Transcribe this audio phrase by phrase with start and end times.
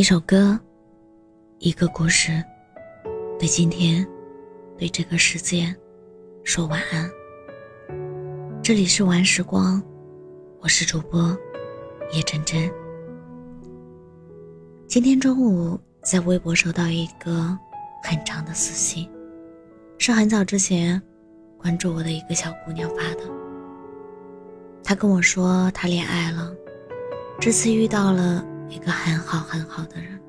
[0.00, 0.58] 一首歌，
[1.58, 2.42] 一个故事，
[3.38, 4.02] 对今天，
[4.78, 5.76] 对这个世界，
[6.42, 7.10] 说晚安。
[8.62, 9.82] 这里是晚时光，
[10.60, 11.38] 我是主播
[12.14, 12.72] 叶真真。
[14.88, 17.54] 今天中午在微博收到一个
[18.02, 19.06] 很长的私信，
[19.98, 20.98] 是很早之前
[21.58, 23.30] 关注我的一个小姑娘发的。
[24.82, 26.50] 她跟我说她恋爱了，
[27.38, 28.42] 这次遇到了。
[28.70, 30.20] 一个很好很好的人，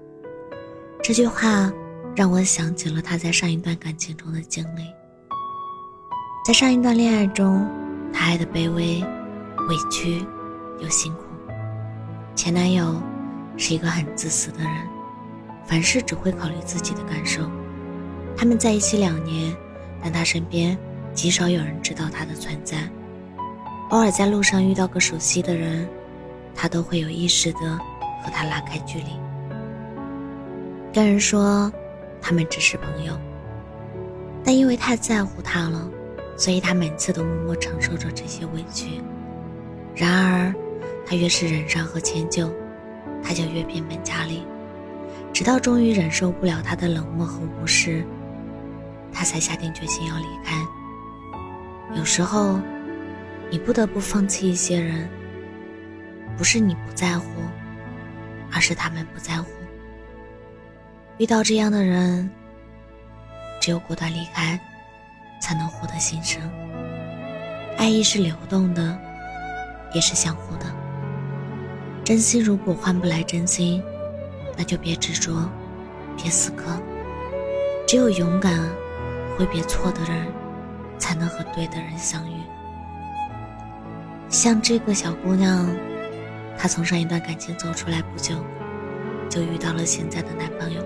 [1.04, 1.72] 这句话
[2.16, 4.82] 让我想起了他在上一段感情中的经历。
[6.44, 7.70] 在上一段恋爱中，
[8.12, 9.00] 他爱的卑微、
[9.70, 10.26] 委屈
[10.80, 11.26] 又辛苦。
[12.36, 13.00] 前男友
[13.58, 14.74] 是一个很自私的人，
[15.64, 17.44] 凡事只会考虑自己的感受。
[18.36, 19.56] 他们在一起两年，
[20.02, 20.76] 但他身边
[21.14, 22.90] 极少有人知道他的存在。
[23.92, 25.88] 偶尔在路上遇到个熟悉的人，
[26.56, 27.80] 他都会有意识的。
[28.22, 29.20] 和他拉开距离，
[30.94, 31.72] 跟人说
[32.22, 33.18] 他们只是朋友，
[34.44, 35.90] 但因为太在乎他了，
[36.38, 39.02] 所以他每次都默默承受着这些委屈。
[39.96, 40.54] 然而，
[41.06, 42.52] 他越是忍让和迁就，
[43.24, 44.46] 他就越变本加厉，
[45.34, 48.06] 直到终于忍受不了他的冷漠和无视，
[49.12, 50.56] 他才下定决心要离开。
[51.96, 52.60] 有时候，
[53.50, 55.10] 你不得不放弃一些人，
[56.38, 57.26] 不是你不在乎。
[58.54, 59.48] 而是他们不在乎。
[61.18, 62.30] 遇到这样的人，
[63.62, 64.60] 只有果断离开，
[65.40, 66.42] 才能获得新生。
[67.78, 68.98] 爱意是流动的，
[69.94, 70.66] 也是相互的。
[72.04, 73.84] 真心如果换不来真心，
[74.58, 75.50] 那就别执着，
[76.18, 76.78] 别死磕。
[77.88, 78.60] 只有勇敢
[79.38, 80.28] 挥别错的人，
[80.98, 82.34] 才能和对的人相遇。
[84.30, 85.70] 像这个小姑娘。
[86.62, 88.36] 她从上一段感情走出来不久，
[89.28, 90.80] 就遇到了现在的男朋友。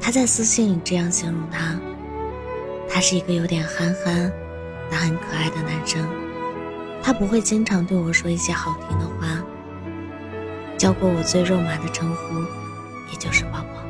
[0.00, 1.74] 她在私信里这样形容他：
[2.88, 4.32] 他是一个有点憨憨，
[4.88, 6.08] 但很可爱的男生。
[7.02, 9.42] 他不会经常对我说一些好听的话，
[10.76, 12.38] 教过我最肉麻的称呼，
[13.10, 13.82] 也就是宝宝。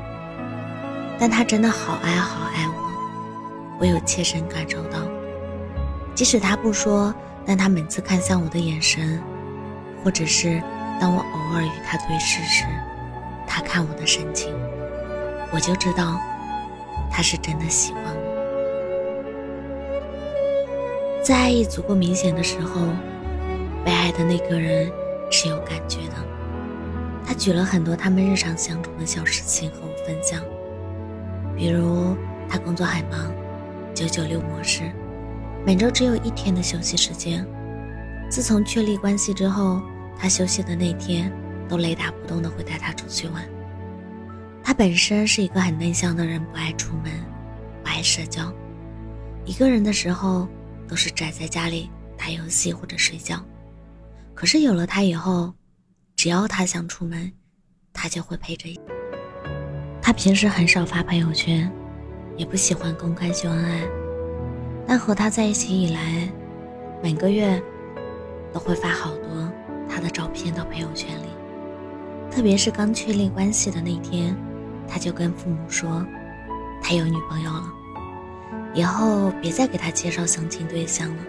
[1.18, 5.00] 但他真的好爱好爱我，我有切身感受到。
[6.14, 7.14] 即使他不说，
[7.44, 9.22] 但他每次看向我的眼神。
[10.08, 10.62] 或者是
[10.98, 12.64] 当我偶尔与他对视时，
[13.46, 14.54] 他看我的神情，
[15.52, 16.18] 我就知道
[17.10, 18.22] 他是真的喜欢我。
[21.22, 22.80] 在爱意足够明显的时候，
[23.84, 24.90] 被爱的那个人
[25.30, 26.14] 是有感觉的。
[27.26, 30.40] 他举了很多他们日常相处的小事情和我分享，
[31.54, 32.16] 比如
[32.48, 33.30] 他工作很忙，
[33.92, 34.90] 九九六模式，
[35.66, 37.46] 每周只有一天的休息时间。
[38.30, 39.82] 自从确立关系之后，
[40.18, 41.32] 他休息的那天
[41.68, 43.48] 都雷打不动的会带他出去玩。
[44.62, 47.12] 他本身是一个很内向的人，不爱出门，
[47.82, 48.52] 不爱社交，
[49.44, 50.48] 一个人的时候
[50.88, 53.40] 都是宅在家里打游戏或者睡觉。
[54.34, 55.54] 可是有了他以后，
[56.16, 57.32] 只要他想出门，
[57.92, 58.68] 他就会陪着。
[60.02, 61.70] 他平时很少发朋友圈，
[62.36, 63.86] 也不喜欢公开秀恩爱，
[64.86, 66.28] 但和他在一起以来，
[67.02, 67.62] 每个月。
[68.50, 69.52] 都会发好多
[69.98, 71.26] 他的照片到朋友圈里，
[72.30, 74.32] 特别是刚确立关系的那天，
[74.86, 76.06] 他就跟父母说，
[76.80, 77.64] 他有女朋友了，
[78.74, 81.22] 以后别再给他介绍相亲对象了。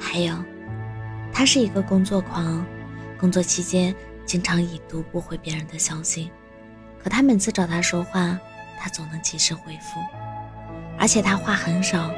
[0.00, 0.34] 还有，
[1.30, 2.64] 他是一个工作狂，
[3.20, 3.94] 工作期间
[4.24, 6.30] 经常已读不回别人的消息，
[7.04, 8.38] 可他每次找他说话，
[8.78, 10.00] 他总能及时回复，
[10.98, 12.10] 而且他话很少，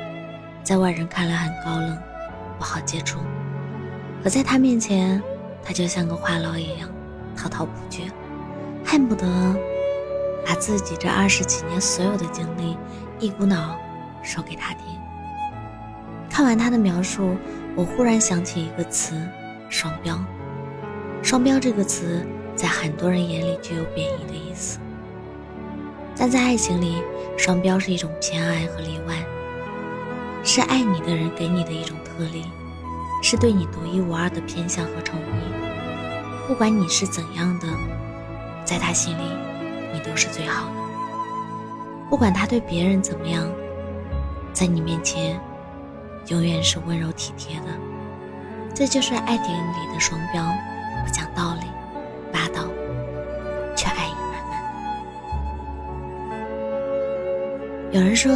[0.62, 1.98] 在外人看来很高冷，
[2.56, 3.18] 不好接触。
[4.22, 5.20] 可在他面前，
[5.68, 6.88] 他就像个话痨一样，
[7.36, 8.04] 滔滔不绝，
[8.86, 9.26] 恨不得
[10.46, 12.74] 把自己这二十几年所有的经历
[13.20, 13.78] 一股脑
[14.22, 14.84] 说给他听。
[16.30, 17.36] 看完他的描述，
[17.76, 19.14] 我忽然想起一个词——
[19.68, 20.18] 双标。
[21.22, 24.78] 双标这个词在很多人眼里具有贬义的意思，
[26.16, 27.02] 但在爱情里，
[27.36, 29.22] 双标是一种偏爱和例外，
[30.42, 32.46] 是爱你的人给你的一种特例。
[33.20, 35.24] 是对你独一无二的偏向和宠溺，
[36.46, 37.66] 不管你是怎样的，
[38.64, 39.22] 在他心里，
[39.92, 40.74] 你都是最好的。
[42.08, 43.46] 不管他对别人怎么样，
[44.52, 45.38] 在你面前，
[46.28, 47.66] 永远是温柔体贴的。
[48.74, 50.42] 这就是爱电影里的双标，
[51.04, 51.66] 不讲道理，
[52.32, 52.64] 霸道，
[53.76, 54.62] 却爱意满满。
[57.90, 58.32] 有人说，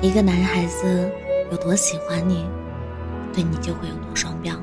[0.00, 1.10] 一个男孩子。
[1.52, 2.46] 有多喜欢你，
[3.30, 4.58] 对你就会有多双标。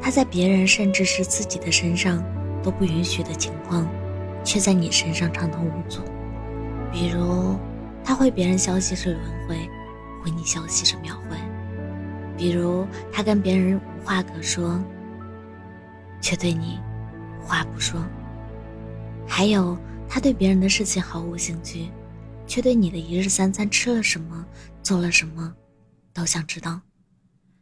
[0.00, 2.24] 他在别人甚至是自己的身上
[2.62, 3.86] 都不允许的情况，
[4.42, 6.00] 却在你身上畅通无阻。
[6.90, 7.58] 比如，
[8.02, 9.56] 他回别人消息是轮回，
[10.22, 11.36] 回你消息是秒回；
[12.34, 14.80] 比如，他跟别人无话可说，
[16.18, 16.80] 却对你
[17.42, 18.00] 无话不说；
[19.28, 19.76] 还有，
[20.08, 21.90] 他对别人的事情毫无兴趣，
[22.46, 24.46] 却对你的一日三餐吃了什么、
[24.82, 25.52] 做了什么，
[26.14, 26.80] 都想知道。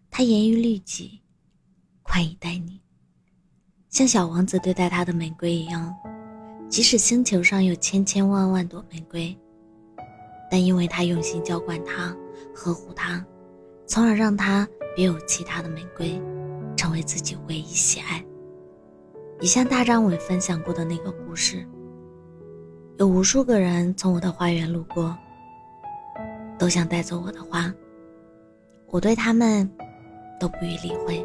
[0.08, 1.19] 他严于律己。
[2.04, 2.81] 宽以待你，
[3.88, 5.94] 像小王子对待他的玫瑰一样，
[6.69, 9.34] 即使星球上有千千万万朵玫瑰，
[10.50, 12.14] 但因为他用心浇灌它、
[12.52, 13.25] 呵护它，
[13.87, 16.20] 从而让它别有其他的玫瑰，
[16.76, 18.22] 成为自己唯一喜爱。
[19.40, 21.66] 你像大张伟分享过的那个故事，
[22.99, 25.16] 有无数个人从我的花园路过，
[26.58, 27.72] 都想带走我的花，
[28.93, 29.67] 我对他们
[30.39, 31.25] 都不予理会。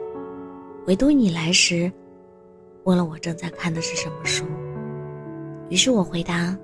[0.86, 1.92] 唯独你来时，
[2.86, 4.46] 问了我正在看的是什么书。
[5.70, 6.58] 于是我回答：“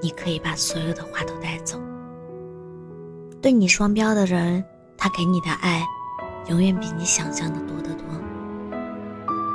[0.00, 1.76] 你可以把所有的花都带走。”
[3.42, 4.64] 对你双标的人，
[4.96, 5.84] 他给你的爱，
[6.48, 8.06] 永远比你想象的多得多。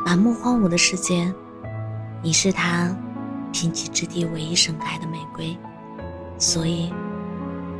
[0.06, 1.34] 满目荒芜的世界，
[2.22, 2.94] 你是他
[3.54, 5.58] 贫瘠之地唯一盛开的玫瑰。
[6.38, 6.94] 所以，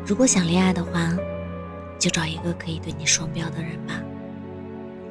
[0.06, 1.14] 如果想恋爱的话，
[2.00, 4.02] 就找一个可以对你双标的人吧。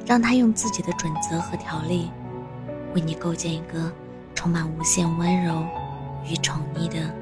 [0.05, 2.09] 让他用自己的准则和条例，
[2.95, 3.91] 为你构建一个
[4.33, 5.65] 充满无限温柔
[6.25, 7.13] 与宠溺的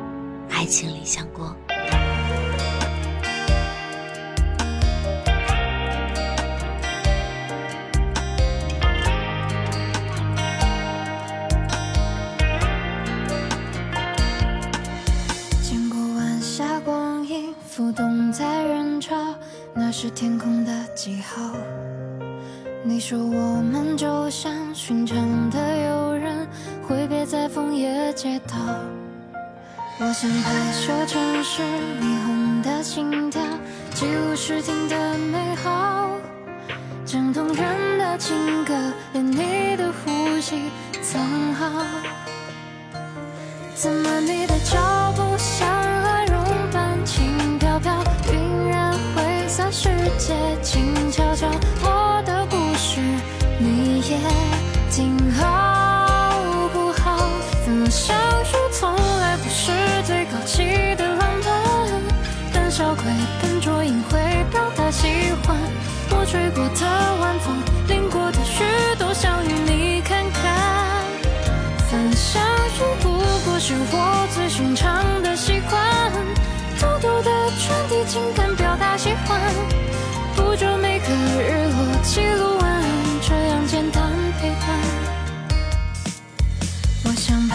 [0.50, 1.56] 爱情理想国。
[21.27, 21.51] 好。
[22.83, 25.18] 你说我们就像寻常
[25.50, 26.48] 的游人，
[26.88, 28.56] 挥别在枫叶街道。
[29.98, 33.42] 我想拍摄城市霓虹的心跳，
[33.94, 36.12] 记录时听的美好，
[37.06, 38.36] 将动人的情
[38.66, 38.74] 歌，
[39.13, 40.69] 连你的呼吸
[41.01, 41.24] 藏
[41.54, 41.86] 好。
[43.74, 44.80] 怎么你的脚
[57.65, 58.25] 怎么说？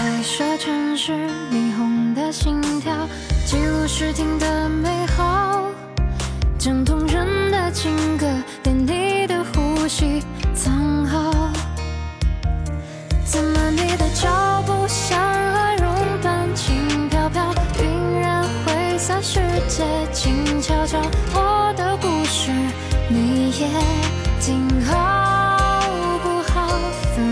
[0.01, 1.13] 拍摄城市
[1.53, 2.91] 霓虹的心跳，
[3.45, 5.67] 记录时听的美好，
[6.59, 8.27] 将动人的情歌，
[8.63, 10.23] 连你的呼吸
[10.55, 11.53] 藏好。
[13.27, 19.39] 怎么你的脚步像鹅绒般轻飘飘，晕染灰色世
[19.69, 20.99] 界，静悄悄。
[21.35, 22.51] 我的故事
[23.11, 23.69] 你也
[24.41, 25.19] 听好。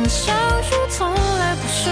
[0.09, 1.90] 相遇从来不是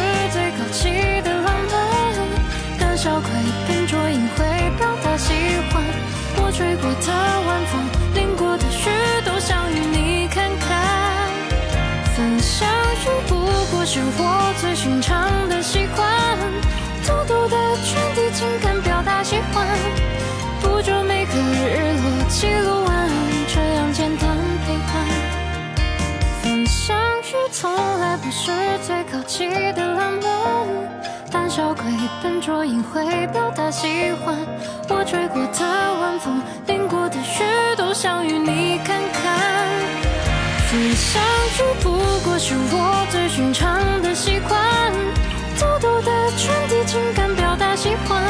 [14.07, 16.39] 是我最寻常的习惯，
[17.05, 19.67] 偷偷的传递情感，表达喜欢，
[20.63, 23.11] 捕捉每个日落，记录晚安，
[23.49, 24.29] 这样简单
[24.65, 24.93] 陪伴。
[26.41, 28.17] 分相遇从来。
[28.17, 28.51] 不是
[28.85, 30.67] 最高级的浪漫，
[31.31, 31.85] 胆小鬼
[32.23, 34.37] 笨拙隐晦表达喜欢。
[34.89, 39.56] 我吹过的晚风，淋过的雨，都想与你看看。
[40.73, 41.23] 你想
[41.55, 41.91] 去不
[42.25, 44.93] 过是我最寻常的习惯
[45.59, 48.21] 偷偷地传递情感表达喜欢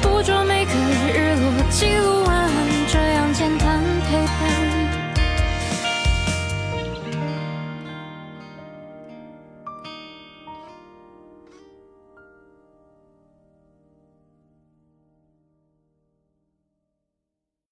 [0.00, 0.72] 捕捉每个
[1.12, 2.11] 日落记录